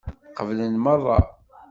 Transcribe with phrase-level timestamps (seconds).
[0.37, 1.19] Qeblen meṛṛa.